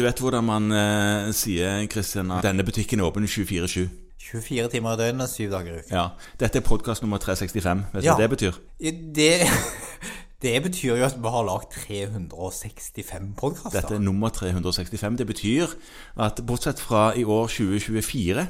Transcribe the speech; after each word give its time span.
Du 0.00 0.04
vet 0.06 0.20
hvordan 0.22 0.44
man 0.48 0.72
eh, 0.72 1.26
sier, 1.36 1.82
Kristian, 1.92 2.30
at 2.32 2.46
denne 2.46 2.64
butikken 2.64 3.02
er 3.02 3.04
åpen 3.10 3.26
24-7? 3.28 3.82
24 4.30 4.70
timer 4.72 4.94
i 4.94 4.96
døgnet, 4.96 5.28
syv 5.28 5.50
dager 5.52 5.74
i 5.74 5.82
uken. 5.82 5.92
Ja. 5.92 6.04
Dette 6.40 6.62
er 6.62 6.64
podkast 6.64 7.04
nummer 7.04 7.20
365. 7.20 7.82
Vet 7.92 8.00
du 8.00 8.08
Ja. 8.08 8.14
hva 8.14 8.22
det 8.22 8.30
betyr? 8.32 8.56
Det, 8.80 9.28
det 10.46 10.54
betyr 10.64 10.96
jo 10.96 11.04
at 11.04 11.18
vi 11.20 11.34
har 11.34 11.44
lagd 11.44 11.76
365 11.76 13.34
podkaster. 13.36 13.76
Dette 13.76 13.98
er 13.98 14.00
nummer 14.06 14.32
365. 14.32 15.18
Det 15.20 15.26
betyr 15.28 15.76
at 16.16 16.40
bortsett 16.48 16.80
fra 16.80 17.10
i 17.12 17.24
år 17.24 17.52
2024, 17.52 18.46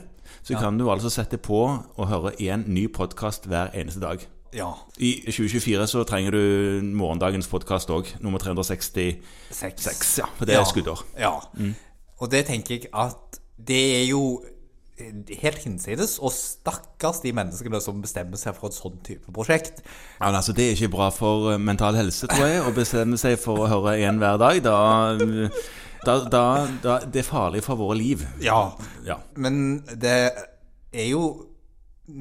så 0.46 0.54
kan 0.54 0.78
du 0.78 0.86
altså 0.86 1.10
sette 1.10 1.42
på 1.42 1.64
og 1.96 2.06
høre 2.14 2.36
én 2.38 2.62
ny 2.70 2.86
podkast 2.94 3.50
hver 3.50 3.74
eneste 3.74 3.98
dag. 4.06 4.22
Ja. 4.56 4.72
I 4.98 5.12
2024 5.30 5.86
så 5.92 6.04
trenger 6.08 6.34
du 6.34 6.40
morgendagens 6.98 7.46
podkast 7.50 7.90
òg, 7.94 8.08
nummer 8.20 8.38
366. 8.42 9.20
Seks. 9.52 10.16
Ja, 10.18 10.26
for 10.36 10.44
det 10.48 10.54
er 10.56 10.60
Ja. 10.60 10.64
skuddår. 10.64 11.04
Ja. 11.18 11.34
Og 12.20 12.30
det 12.30 12.46
tenker 12.46 12.74
jeg 12.74 12.88
at 12.92 13.38
det 13.58 14.02
er 14.02 14.06
jo 14.10 14.42
helt 15.40 15.58
hinsides, 15.64 16.18
og 16.18 16.32
stakkars 16.32 17.20
de 17.22 17.32
menneskene 17.32 17.80
som 17.80 18.02
bestemmer 18.02 18.36
seg 18.36 18.54
for 18.58 18.68
et 18.68 18.74
sånn 18.76 18.98
type 19.06 19.32
prosjekt. 19.32 19.80
Ja, 20.20 20.26
men 20.26 20.34
altså, 20.34 20.52
Det 20.52 20.66
er 20.66 20.74
ikke 20.76 20.90
bra 20.92 21.08
for 21.10 21.52
eh, 21.52 21.58
mental 21.58 21.94
helse, 21.96 22.26
tror 22.28 22.46
jeg, 22.46 22.60
å 22.66 22.74
bestemme 22.74 23.16
seg 23.16 23.38
for 23.38 23.56
å 23.64 23.68
høre 23.70 23.96
én 23.96 24.18
hver 24.20 24.36
dag. 24.38 24.62
Da, 24.62 25.16
da, 26.04 26.18
da, 26.28 26.42
da 26.82 26.98
Det 27.06 27.20
er 27.22 27.28
farlig 27.30 27.62
for 27.64 27.76
våre 27.76 27.96
liv. 27.96 28.26
Ja. 28.42 28.72
Ja. 29.06 29.16
Men 29.36 29.80
det 29.96 30.32
er 30.92 31.06
jo 31.08 31.46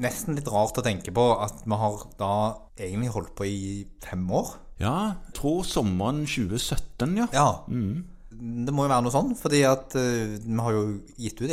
nesten 0.00 0.36
litt 0.38 0.48
rart 0.50 0.78
å 0.78 0.84
tenke 0.84 1.12
på 1.14 1.26
at 1.42 1.64
vi 1.64 1.78
har 1.82 2.04
da 2.20 2.34
egentlig 2.78 3.14
holdt 3.14 3.34
på 3.38 3.48
i 3.48 3.62
fem 4.04 4.24
år. 4.30 4.54
ja, 4.80 4.94
jeg 5.26 5.34
tror 5.36 5.64
sommeren 5.68 6.24
2017, 6.24 7.18
ja. 7.20 7.26
Ja. 7.34 7.48
Det 8.30 8.72
må 8.72 8.86
jo 8.86 8.92
være 8.92 9.04
noe 9.04 9.14
sånn, 9.14 9.34
fordi 9.36 9.64
at 9.68 9.96
uh, 9.98 10.38
vi 10.40 10.62
har 10.64 10.76
jo 10.76 10.84
gitt 11.20 11.42
ut 11.42 11.52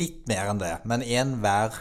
litt 0.00 0.24
mer 0.26 0.50
enn 0.50 0.62
det. 0.62 0.72
Men 0.88 1.04
én 1.06 1.36
hver 1.44 1.76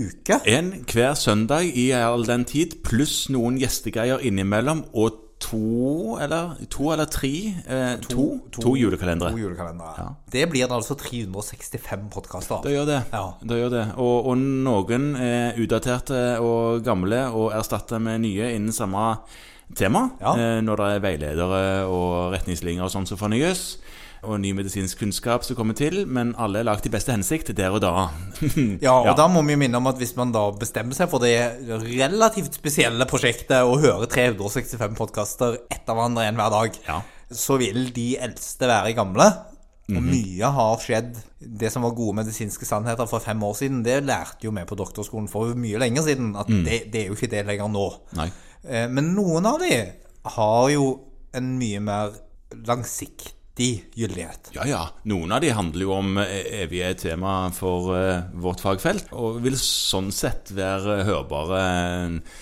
uke. 0.00 0.40
En 0.48 0.72
hver 0.88 1.16
søndag 1.18 1.70
i 1.72 1.90
all 1.96 2.26
den 2.28 2.44
tid, 2.48 2.80
pluss 2.84 3.28
noen 3.32 3.58
gjestegreier 3.60 4.22
innimellom, 4.26 4.84
og 4.92 5.29
to 5.40 6.16
eller, 6.20 6.54
to 6.70 6.90
eller 6.92 7.08
tre 7.10 7.32
eh, 7.66 7.94
to, 8.04 8.26
to, 8.52 8.74
julekalendere. 8.76 9.32
To 9.32 9.40
julekalendere. 9.40 9.92
Ja. 9.96 10.08
Det 10.30 10.46
blir 10.52 10.66
det 10.66 10.76
altså 10.76 10.94
365 11.00 12.08
podkaster. 12.12 12.60
Det 12.64 12.74
gjør 12.74 12.88
det. 12.90 12.98
Ja. 13.12 13.24
det, 13.40 13.60
gjør 13.62 13.72
det. 13.74 13.84
Og, 13.96 14.30
og 14.30 14.36
noen 14.40 15.14
er 15.16 15.56
utdaterte 15.60 16.20
og 16.44 16.84
gamle 16.86 17.24
og 17.32 17.54
erstatta 17.56 18.00
med 18.02 18.22
nye 18.26 18.52
innen 18.56 18.74
samme 18.76 19.14
tema. 19.76 20.08
Ja. 20.20 20.34
Eh, 20.36 20.60
når 20.66 20.82
det 20.82 20.90
er 20.92 21.04
veiledere 21.06 21.64
og 21.88 22.36
retningslinjer 22.36 22.86
og 22.86 22.92
sånn 22.92 23.08
som 23.08 23.20
fornyes. 23.20 23.64
Og 24.22 24.36
ny 24.40 24.50
medisinsk 24.52 24.98
kunnskap 25.00 25.44
som 25.46 25.56
kommer 25.56 25.72
til, 25.78 26.02
men 26.06 26.34
alle 26.36 26.60
er 26.60 26.66
lagt 26.68 26.84
i 26.84 26.90
beste 26.92 27.12
hensikt 27.14 27.54
der 27.56 27.72
og 27.72 27.80
da. 27.80 27.92
Ja, 28.84 28.92
og 28.98 29.06
Ja. 29.06 29.14
da 29.16 29.28
må 29.32 29.40
vi 29.46 29.56
minne 29.56 29.76
om 29.80 29.86
at 29.88 29.96
hvis 29.96 30.12
man 30.18 30.30
da 30.34 30.42
bestemmer 30.52 30.92
seg 30.94 31.08
for 31.08 31.18
det 31.24 31.32
relativt 31.86 32.52
spesielle 32.58 33.06
prosjektet 33.08 33.64
å 33.64 33.78
høre 33.80 34.06
365 34.12 34.94
podkaster 34.98 35.56
etter 35.72 35.94
hverandre 35.96 36.26
en 36.28 36.36
hver 36.36 36.50
dag, 36.52 36.76
Ja. 36.86 36.98
så 37.32 37.56
vil 37.58 37.92
de 37.96 38.16
eldste 38.20 38.68
være 38.68 38.92
gamle. 38.94 39.30
Og 39.90 39.96
Mhm. 40.02 40.10
mye 40.12 40.52
har 40.52 40.76
skjedd. 40.78 41.16
Det 41.40 41.72
som 41.72 41.82
var 41.82 41.90
gode 41.96 42.14
medisinske 42.20 42.64
sannheter 42.68 43.08
for 43.08 43.18
fem 43.18 43.40
år 43.42 43.54
siden, 43.56 43.82
det 43.82 44.04
lærte 44.04 44.44
jo 44.44 44.50
vi 44.52 44.62
på 44.68 44.76
doktorskolen 44.76 45.28
for 45.28 45.54
mye 45.54 45.78
lenger 45.80 46.02
siden. 46.02 46.36
At 46.38 46.46
Mm. 46.48 46.62
det, 46.64 46.92
det 46.92 47.00
er 47.00 47.08
jo 47.08 47.14
ikke 47.16 47.30
det 47.30 47.46
lenger 47.46 47.68
nå. 47.72 47.88
Nei. 48.14 48.30
Eh, 48.68 48.86
Men 48.86 49.14
noen 49.16 49.46
av 49.46 49.58
de 49.58 49.92
har 50.26 50.68
jo 50.70 51.00
en 51.34 51.58
mye 51.58 51.80
mer 51.80 52.10
langsiktig 52.66 53.32
gyldighet. 53.96 54.52
Ja, 54.56 54.66
ja. 54.68 54.82
Noen 55.10 55.32
av 55.36 55.42
de 55.44 55.52
handler 55.54 55.86
jo 55.86 55.96
om 55.96 56.20
eh, 56.22 56.62
evige 56.62 56.92
tema 57.06 57.34
for 57.56 57.94
eh, 57.96 58.28
vårt 58.42 58.62
fagfelt, 58.64 59.10
og 59.12 59.40
vil 59.44 59.58
sånn 59.60 60.10
sett 60.14 60.52
være 60.56 61.02
hørbare 61.08 61.64
eh, 61.64 62.38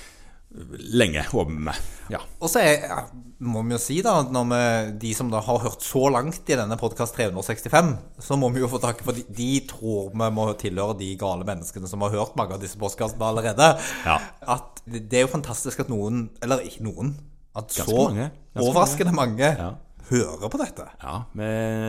lenge, 0.97 1.23
håper 1.31 1.57
vi. 1.69 1.75
Ja. 2.15 2.21
Og 2.41 2.51
så 2.51 2.63
er, 2.65 2.87
ja, 2.89 3.01
må 3.45 3.63
vi 3.67 3.75
jo 3.77 3.81
si 3.83 3.99
da, 4.05 4.15
når 4.33 4.47
vi, 4.53 4.61
de 5.05 5.13
som 5.17 5.31
da 5.33 5.43
har 5.45 5.61
hørt 5.63 5.85
så 5.85 6.07
langt 6.13 6.49
i 6.49 6.57
denne 6.59 6.79
podkast 6.81 7.19
365, 7.19 7.91
så 8.25 8.39
må 8.41 8.51
vi 8.55 8.63
jo 8.63 8.71
få 8.73 8.81
takke 8.83 9.07
for 9.07 9.17
de, 9.17 9.27
de 9.29 9.51
tror 9.69 10.09
vi 10.15 10.31
må 10.35 10.47
tilhøre 10.61 10.97
de 11.01 11.13
gale 11.21 11.47
menneskene 11.49 11.91
som 11.91 12.05
har 12.07 12.17
hørt 12.17 12.39
mange 12.41 12.57
av 12.57 12.65
disse 12.65 12.81
postkastene 12.81 13.29
allerede. 13.29 13.75
Ja. 14.07 14.17
At 14.57 14.81
det, 14.89 15.21
er 15.21 15.27
jo 15.27 15.35
fantastisk 15.37 15.85
at 15.85 15.93
noen, 15.93 16.31
eller 16.45 16.65
ikke 16.65 16.87
noen, 16.89 17.13
at 17.59 17.75
så 17.75 18.09
mange. 18.09 18.31
Overraskende 18.59 19.15
mange, 19.15 19.53
Ja. 19.53 19.75
Hører 20.11 20.49
på 20.51 20.59
dette. 20.61 20.85
ja. 21.03 21.15
Vi 21.37 21.49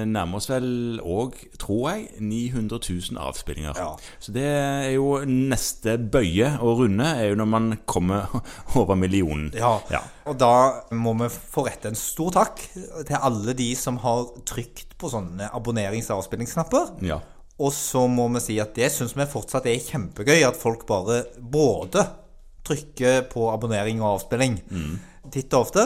nærmer 0.09 0.37
oss 0.39 0.49
vel 0.49 0.99
òg, 1.03 1.35
tror 1.61 1.89
jeg, 1.91 2.07
900 2.19 2.79
000 3.13 3.17
avspillinger. 3.23 3.77
Ja. 3.79 3.93
Så 4.19 4.33
det 4.35 4.43
er 4.45 4.91
jo 4.95 5.19
neste 5.25 5.97
bøye 5.97 6.51
å 6.59 6.75
runde, 6.81 7.05
er 7.05 7.31
jo 7.31 7.39
når 7.39 7.49
man 7.55 7.69
kommer 7.89 8.27
over 8.79 8.95
millionen. 8.99 9.49
Ja. 9.57 9.77
Ja. 9.93 10.03
Og 10.29 10.37
da 10.41 10.51
må 10.93 11.15
vi 11.23 11.29
få 11.31 11.65
rette 11.67 11.89
en 11.89 11.97
stor 11.99 12.31
takk 12.35 12.61
til 12.75 13.15
alle 13.17 13.55
de 13.57 13.71
som 13.79 13.97
har 14.03 14.27
trykt 14.45 14.97
på 14.99 15.09
sånne 15.11 15.49
abonnerings- 15.55 16.11
og 16.11 16.21
avspillingsknapper. 16.23 16.95
Ja. 17.07 17.19
Og 17.59 17.73
så 17.75 18.05
må 18.07 18.29
vi 18.35 18.39
si 18.43 18.59
at 18.63 18.75
det 18.77 18.87
syns 18.93 19.15
vi 19.17 19.25
fortsatt 19.27 19.65
er 19.67 19.81
kjempegøy 19.83 20.45
at 20.47 20.55
folk 20.59 20.85
bare 20.87 21.23
både 21.39 22.05
trykker 22.69 23.25
på 23.31 23.47
abonnering 23.51 23.99
og 24.03 24.13
avspilling 24.19 24.59
titt 25.33 25.51
og 25.57 25.65
ofte. 25.67 25.83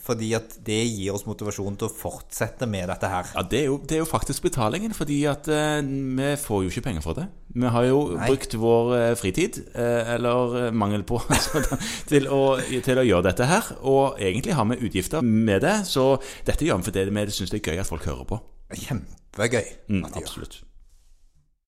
Fordi 0.00 0.30
at 0.36 0.56
det 0.66 0.80
gir 0.88 1.14
oss 1.14 1.26
motivasjon 1.28 1.76
til 1.78 1.88
å 1.88 1.92
fortsette 1.92 2.66
med 2.70 2.88
dette 2.90 3.10
her. 3.10 3.30
Ja, 3.36 3.44
det 3.46 3.60
er, 3.60 3.66
jo, 3.70 3.78
det 3.82 3.98
er 3.98 4.02
jo 4.02 4.08
faktisk 4.08 4.46
betalingen, 4.46 4.94
fordi 4.96 5.20
at 5.30 5.48
eh, 5.52 5.80
vi 5.84 6.30
får 6.40 6.64
jo 6.64 6.72
ikke 6.72 6.84
penger 6.88 7.04
for 7.04 7.18
det. 7.18 7.28
Vi 7.54 7.70
har 7.76 7.86
jo 7.86 8.00
Nei. 8.14 8.28
brukt 8.28 8.56
vår 8.58 8.92
eh, 8.98 9.12
fritid, 9.20 9.60
eh, 9.72 10.14
eller 10.16 10.74
mangel 10.74 11.06
på, 11.06 11.20
til, 12.10 12.28
å, 12.28 12.42
til 12.58 13.00
å 13.00 13.06
gjøre 13.06 13.28
dette 13.30 13.48
her. 13.50 13.72
Og 13.86 14.20
egentlig 14.20 14.58
har 14.58 14.68
vi 14.72 14.80
utgifter 14.88 15.24
med 15.24 15.64
det, 15.66 15.78
så 15.90 16.14
dette 16.46 16.66
gjør 16.66 16.82
vi 16.82 16.90
fordi 16.90 17.08
vi 17.14 17.26
syns 17.32 17.54
det 17.54 17.62
er 17.62 17.72
gøy 17.72 17.84
at 17.84 17.90
folk 17.90 18.06
hører 18.10 18.28
på. 18.28 18.42
Kjempegøy. 18.74 19.66
Mm, 19.92 20.06
absolutt. 20.14 20.62